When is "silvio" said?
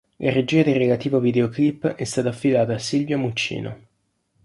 2.79-3.19